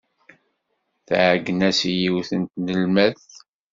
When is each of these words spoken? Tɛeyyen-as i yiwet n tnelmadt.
Tɛeyyen-as 1.07 1.79
i 1.91 1.93
yiwet 2.01 2.29
n 2.39 2.43
tnelmadt. 2.53 3.27